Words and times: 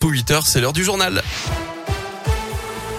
Pour 0.00 0.12
8h, 0.12 0.44
c'est 0.46 0.62
l'heure 0.62 0.72
du 0.72 0.82
journal. 0.82 1.22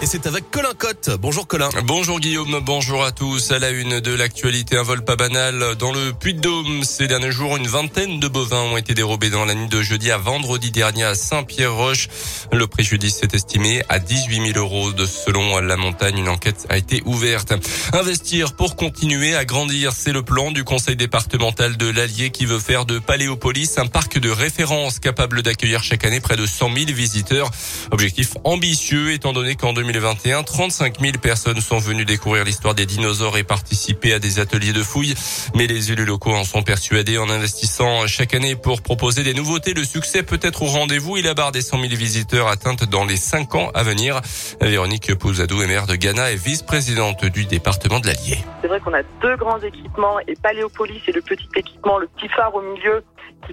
Et 0.04 0.08
c'est 0.08 0.26
avec 0.26 0.50
Colin 0.50 0.74
Cotte. 0.76 1.12
Bonjour 1.20 1.46
Colin. 1.46 1.70
Bonjour 1.84 2.20
Guillaume, 2.20 2.60
bonjour 2.66 3.04
à 3.04 3.12
tous. 3.12 3.52
À 3.52 3.60
la 3.60 3.70
une 3.70 4.00
de 4.00 4.12
l'actualité, 4.12 4.76
un 4.76 4.82
vol 4.82 5.04
pas 5.04 5.16
banal 5.16 5.76
dans 5.78 5.92
le 5.92 6.12
Puy-de-Dôme. 6.12 6.84
Ces 6.84 7.06
derniers 7.06 7.32
jours, 7.32 7.56
une 7.56 7.68
vingtaine 7.68 8.20
de 8.20 8.28
bovins 8.28 8.64
ont 8.64 8.78
été 8.78 8.96
dérobés 8.96 9.30
dans 9.30 9.46
la 9.46 9.54
nuit 9.54 9.68
de 9.68 9.84
jeudi 9.84 10.10
à 10.10 10.18
vendredi 10.18 10.72
dernier 10.72 11.04
à 11.04 11.14
Saint-Pierre-Roche. 11.14 12.08
Le 12.52 12.66
préjudice 12.66 13.22
est 13.22 13.36
estimé 13.36 13.84
à 13.90 14.00
18 14.00 14.54
000 14.54 14.58
euros. 14.58 14.92
De, 14.92 15.06
selon 15.06 15.60
la 15.60 15.78
montagne, 15.78 16.18
une 16.18 16.30
enquête 16.30 16.66
a 16.70 16.78
été 16.78 17.04
ouverte. 17.06 17.54
Investir 17.94 18.54
pour 18.54 18.76
continuer 18.76 19.36
à 19.36 19.46
grandir, 19.46 19.92
c'est 19.94 20.14
le 20.14 20.24
plan 20.24 20.50
du 20.50 20.64
conseil 20.64 20.96
départemental 20.96 21.78
de 21.78 21.92
l'Allier 21.92 22.32
qui 22.32 22.48
veut 22.48 22.58
faire 22.58 22.86
de 22.88 22.98
Paléopolis 22.98 23.78
un 23.78 23.86
parc 23.86 24.18
de 24.18 24.32
référence 24.32 24.98
capable 24.98 25.44
d'accueillir 25.44 25.84
chaque 25.84 26.06
année 26.06 26.22
près 26.22 26.38
de 26.38 26.48
100 26.48 26.74
000 26.74 26.86
visiteurs. 26.88 27.52
Objectif 27.92 28.32
ambitieux 28.44 29.12
étant 29.12 29.32
donné 29.32 29.54
qu'en 29.54 29.74
2020, 29.74 29.91
2021, 29.92 30.44
35 30.44 31.02
000 31.02 31.14
personnes 31.22 31.60
sont 31.60 31.78
venues 31.78 32.06
découvrir 32.06 32.46
l'histoire 32.46 32.74
des 32.74 32.86
dinosaures 32.86 33.38
et 33.38 33.44
participer 33.44 34.14
à 34.14 34.20
des 34.20 34.40
ateliers 34.40 34.72
de 34.72 34.84
fouilles. 34.84 35.16
Mais 35.54 35.68
les 35.68 35.92
élus 35.92 36.06
locaux 36.06 36.32
en 36.32 36.46
sont 36.46 36.64
persuadés 36.64 37.18
en 37.18 37.30
investissant 37.30 38.08
chaque 38.08 38.34
année 38.34 38.56
pour 38.56 38.82
proposer 38.82 39.24
des 39.24 39.34
nouveautés. 39.34 39.74
Le 39.74 39.84
succès 39.84 40.24
peut 40.24 40.40
être 40.42 40.64
au 40.64 40.68
rendez-vous. 40.68 41.18
Il 41.18 41.28
a 41.28 41.34
barre 41.34 41.52
des 41.52 41.62
100 41.62 41.82
000 41.82 41.96
visiteurs 41.96 42.48
atteintes 42.48 42.86
dans 42.86 43.04
les 43.04 43.18
5 43.18 43.54
ans 43.56 43.70
à 43.74 43.84
venir. 43.84 44.22
Véronique 44.62 45.14
Pouzadou 45.16 45.62
est 45.62 45.68
maire 45.68 45.88
de 45.88 45.96
Ghana 45.96 46.32
et 46.32 46.38
vice-présidente 46.38 47.26
du 47.26 47.44
département 47.44 48.00
de 48.00 48.08
l'Allier. 48.08 48.38
C'est 48.62 48.68
vrai 48.68 48.80
qu'on 48.80 48.94
a 48.94 49.04
deux 49.22 49.36
grands 49.36 49.60
équipements 49.60 50.20
et 50.26 50.36
Paléopolis 50.42 51.02
et 51.08 51.12
le 51.12 51.22
petit 51.22 51.50
équipement, 51.58 52.00
le 52.00 52.08
petit 52.08 52.30
phare 52.30 52.56
au 52.56 52.62
milieu 52.62 53.04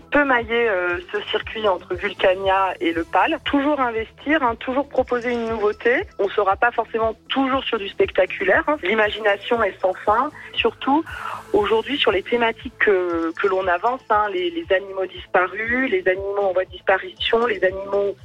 peut 0.00 0.24
mailler 0.24 0.68
euh, 0.68 0.98
ce 1.12 1.20
circuit 1.30 1.66
entre 1.68 1.94
Vulcania 1.94 2.74
et 2.80 2.92
le 2.92 3.04
PAL. 3.04 3.38
Toujours 3.44 3.80
investir, 3.80 4.42
hein, 4.42 4.54
toujours 4.56 4.88
proposer 4.88 5.32
une 5.32 5.48
nouveauté. 5.48 6.04
On 6.18 6.24
ne 6.24 6.30
sera 6.30 6.56
pas 6.56 6.70
forcément 6.70 7.14
toujours 7.28 7.64
sur 7.64 7.78
du 7.78 7.88
spectaculaire. 7.88 8.64
Hein. 8.66 8.76
L'imagination 8.82 9.62
est 9.62 9.78
sans 9.80 9.94
fin. 9.94 10.30
Surtout, 10.54 11.04
aujourd'hui, 11.52 11.98
sur 11.98 12.12
les 12.12 12.22
thématiques 12.22 12.78
que, 12.78 13.32
l'on 13.48 13.66
avance, 13.66 14.00
hein, 14.10 14.26
les 14.32 14.66
animaux 14.70 15.06
disparus, 15.06 15.90
les 15.90 16.06
animaux 16.06 16.42
en 16.42 16.52
voie 16.52 16.64
de 16.64 16.70
disparition, 16.70 17.46
les 17.46 17.62
animaux 17.64 18.16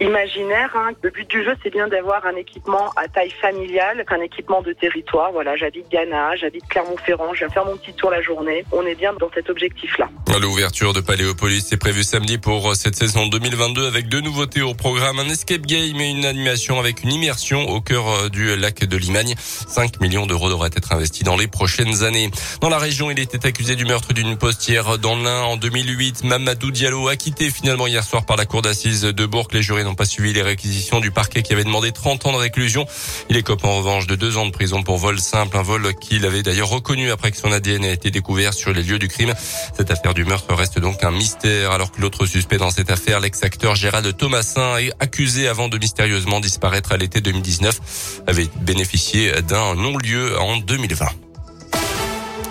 imaginaire. 0.00 0.70
Hein. 0.74 0.90
Le 1.02 1.10
but 1.10 1.28
du 1.28 1.44
jeu, 1.44 1.56
c'est 1.62 1.70
bien 1.70 1.88
d'avoir 1.88 2.24
un 2.26 2.36
équipement 2.36 2.90
à 2.96 3.08
taille 3.08 3.32
familiale, 3.40 4.04
un 4.08 4.20
équipement 4.20 4.62
de 4.62 4.72
territoire. 4.72 5.32
Voilà, 5.32 5.56
j'habite 5.56 5.88
Ghana, 5.90 6.36
j'habite 6.36 6.66
Clermont-Ferrand, 6.68 7.34
je 7.34 7.40
viens 7.40 7.48
faire 7.48 7.64
mon 7.64 7.76
petit 7.76 7.92
tour 7.94 8.10
la 8.10 8.22
journée. 8.22 8.64
On 8.72 8.82
est 8.86 8.94
bien 8.94 9.12
dans 9.14 9.30
cet 9.34 9.50
objectif-là. 9.50 10.08
L'ouverture 10.40 10.92
de 10.92 11.00
Paléopolis 11.00 11.72
est 11.72 11.76
prévue 11.76 12.04
samedi 12.04 12.38
pour 12.38 12.74
cette 12.76 12.94
saison 12.94 13.26
2022 13.26 13.86
avec 13.86 14.08
deux 14.08 14.20
nouveautés 14.20 14.62
au 14.62 14.74
programme, 14.74 15.18
un 15.18 15.28
escape 15.28 15.62
game 15.62 16.00
et 16.00 16.10
une 16.10 16.24
animation 16.24 16.78
avec 16.78 17.02
une 17.02 17.12
immersion 17.12 17.68
au 17.68 17.80
cœur 17.80 18.08
euh, 18.08 18.28
du 18.28 18.56
lac 18.56 18.84
de 18.84 18.96
Limagne. 18.96 19.34
5 19.38 20.00
millions 20.00 20.26
d'euros 20.26 20.48
devraient 20.48 20.70
être 20.76 20.92
investis 20.92 21.24
dans 21.24 21.36
les 21.36 21.48
prochaines 21.48 22.04
années. 22.04 22.30
Dans 22.60 22.68
la 22.68 22.78
région, 22.78 23.10
il 23.10 23.18
était 23.18 23.46
accusé 23.46 23.74
du 23.74 23.84
meurtre 23.84 24.12
d'une 24.12 24.36
postière 24.36 24.98
dans 24.98 25.16
l'Ain 25.16 25.42
en 25.42 25.56
2008. 25.56 26.24
Mamadou 26.24 26.70
Diallo 26.70 27.08
a 27.08 27.16
quitté 27.16 27.50
finalement 27.50 27.86
hier 27.86 28.04
soir 28.04 28.24
par 28.24 28.36
la 28.36 28.46
cour 28.46 28.62
d'assises 28.62 29.02
de 29.02 29.26
Bourg. 29.26 29.48
Les 29.52 29.62
jurés 29.62 29.84
n'ont 29.88 29.94
pas 29.94 30.04
suivi 30.04 30.32
les 30.32 30.42
réquisitions 30.42 31.00
du 31.00 31.10
parquet 31.10 31.42
qui 31.42 31.52
avait 31.52 31.64
demandé 31.64 31.92
30 31.92 32.26
ans 32.26 32.32
de 32.32 32.36
réclusion. 32.36 32.86
Il 33.30 33.42
copé 33.42 33.66
en 33.66 33.78
revanche 33.78 34.06
de 34.06 34.14
deux 34.14 34.36
ans 34.36 34.46
de 34.46 34.50
prison 34.50 34.82
pour 34.82 34.98
vol 34.98 35.18
simple, 35.18 35.56
un 35.56 35.62
vol 35.62 35.94
qu'il 35.94 36.26
avait 36.26 36.42
d'ailleurs 36.42 36.68
reconnu 36.68 37.10
après 37.10 37.30
que 37.30 37.36
son 37.36 37.52
ADN 37.52 37.84
a 37.84 37.90
été 37.90 38.10
découvert 38.10 38.52
sur 38.52 38.72
les 38.72 38.82
lieux 38.82 38.98
du 38.98 39.08
crime. 39.08 39.32
Cette 39.76 39.90
affaire 39.90 40.14
du 40.14 40.24
meurtre 40.24 40.54
reste 40.54 40.78
donc 40.78 41.02
un 41.02 41.10
mystère 41.10 41.70
alors 41.70 41.90
que 41.90 42.00
l'autre 42.00 42.26
suspect 42.26 42.58
dans 42.58 42.70
cette 42.70 42.90
affaire, 42.90 43.20
l'ex-acteur 43.20 43.74
Gérald 43.74 44.16
Thomasin, 44.16 44.76
accusé 45.00 45.48
avant 45.48 45.68
de 45.68 45.78
mystérieusement 45.78 46.40
disparaître 46.40 46.92
à 46.92 46.96
l'été 46.96 47.20
2019, 47.20 48.22
avait 48.26 48.48
bénéficié 48.60 49.32
d'un 49.42 49.74
non-lieu 49.74 50.38
en 50.38 50.58
2020. 50.58 51.27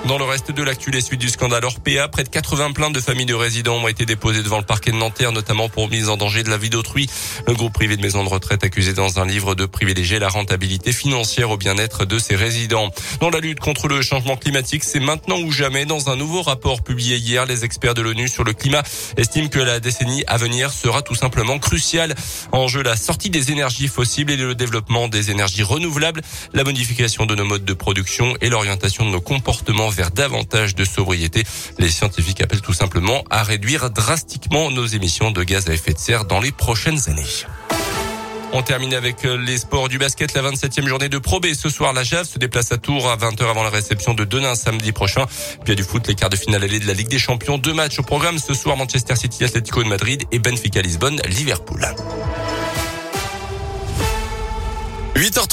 Dans 0.08 0.18
le 0.18 0.24
reste 0.24 0.52
de 0.52 0.64
l'actu, 0.64 0.90
les 0.90 1.02
suites 1.02 1.20
du 1.20 1.28
scandale 1.28 1.66
Orpea, 1.66 2.08
près 2.08 2.24
de 2.24 2.30
80 2.30 2.72
plaintes 2.72 2.94
de 2.94 3.02
familles 3.02 3.26
de 3.26 3.34
résidents 3.34 3.76
ont 3.76 3.90
été 3.90 4.06
déposées 4.06 4.42
devant 4.42 4.58
le 4.58 4.64
parquet 4.64 4.92
de 4.92 4.96
Nanterre, 4.96 5.34
notamment 5.34 5.68
pour 5.68 5.90
mise 5.90 6.08
en 6.08 6.16
danger 6.16 6.44
de 6.44 6.50
la 6.50 6.58
vie 6.58 6.70
d'autrui. 6.70 7.10
Le 7.46 7.54
groupe 7.54 7.74
privé 7.74 7.98
de 7.98 8.02
maisons 8.02 8.24
de 8.24 8.30
retraite 8.30 8.64
accusé 8.64 8.94
dans 8.94 9.20
un 9.20 9.26
livre 9.26 9.54
de 9.54 9.66
privilégier 9.66 10.18
la 10.18 10.30
rentabilité 10.30 10.94
financière 10.94 11.50
au 11.50 11.58
bien-être 11.58 12.06
de 12.06 12.20
ses 12.20 12.38
résidents. 12.38 12.90
Dans 13.20 13.30
la 13.30 13.42
lutte 13.42 13.60
contre 13.60 13.90
le 13.90 14.02
changement 14.02 14.38
climatique, 14.38 14.86
c'est 14.86 15.02
maintenant 15.02 15.42
ou 15.42 15.52
jamais. 15.52 15.84
Dans 15.84 16.10
un 16.10 16.16
nouveau 16.16 16.42
rapport 16.42 16.84
publié 16.84 17.18
hier, 17.18 17.46
les 17.46 17.66
experts 17.66 17.94
de 17.94 18.02
l'ONU 18.02 18.30
sur 18.30 18.46
le 18.46 18.54
climat 18.54 18.84
estiment 19.18 19.50
que 19.50 19.60
la 19.60 19.82
décennie 19.82 20.24
à 20.28 20.38
venir 20.38 20.72
sera 20.72 21.02
tout 21.02 21.16
simplement 21.16 21.60
cruciale. 21.60 22.16
En 22.54 22.70
jeu, 22.70 22.82
la 22.82 22.96
sortie 22.96 23.30
des 23.30 23.52
énergies 23.52 23.90
fossiles 23.90 24.32
et 24.32 24.38
le 24.38 24.56
développement 24.56 25.10
des 25.10 25.32
énergies 25.32 25.64
renouvelables, 25.64 26.22
la 26.54 26.64
modification 26.64 27.26
de 27.26 27.36
nos 27.36 27.44
modes 27.44 27.66
de 27.66 27.74
production 27.74 28.36
et 28.40 28.48
l'orientation 28.48 29.04
de 29.04 29.10
nos 29.10 29.22
comportements 29.22 29.90
vers 29.98 30.12
davantage 30.12 30.76
de 30.76 30.86
sobriété. 30.86 31.44
Les 31.80 31.90
scientifiques 31.90 32.42
appellent 32.42 32.62
tout 32.62 32.74
simplement 32.74 33.24
à 33.30 33.44
réduire 33.44 33.90
drastiquement 33.90 34.70
nos 34.72 34.86
émissions 34.86 35.32
de 35.32 35.44
gaz 35.44 35.68
à 35.70 35.74
effet 35.74 35.94
de 35.94 35.98
serre 35.98 36.26
dans 36.26 36.40
les 36.40 36.52
prochaines 36.52 37.10
années. 37.10 37.26
On 38.54 38.62
termine 38.62 38.94
avec 38.94 39.26
euh, 39.26 39.38
les 39.38 39.58
sports 39.58 39.90
du 39.90 39.98
basket, 39.98 40.34
la 40.34 40.42
27e 40.42 40.88
journée 40.88 41.10
de 41.10 41.18
Pro 41.18 41.40
B. 41.40 41.48
Ce 41.54 41.70
soir, 41.70 41.92
la 41.92 42.04
JAV 42.04 42.26
se 42.26 42.40
déplace 42.40 42.72
à 42.72 42.78
Tours 42.78 43.10
à 43.10 43.18
20h 43.18 43.44
avant 43.44 43.64
la 43.64 43.70
réception 43.70 44.14
de 44.14 44.24
Denain 44.24 44.56
samedi 44.56 44.94
prochain. 44.94 45.26
Puis 45.64 45.74
a 45.74 45.76
du 45.76 45.84
foot, 45.84 46.08
les 46.08 46.16
quarts 46.16 46.30
de 46.30 46.38
finale 46.38 46.64
allée 46.64 46.80
de 46.80 46.88
la 46.88 46.94
Ligue 46.94 47.10
des 47.10 47.20
Champions. 47.20 47.58
Deux 47.58 47.74
matchs 47.74 48.00
au 48.00 48.04
programme 48.04 48.40
ce 48.40 48.54
soir, 48.54 48.78
Manchester 48.78 49.16
City, 49.16 49.44
Atlético 49.44 49.84
de 49.84 49.90
Madrid 49.90 50.24
et 50.32 50.40
Benfica 50.40 50.82
Lisbonne, 50.82 51.20
Liverpool. 51.28 51.86
8h 55.18 55.46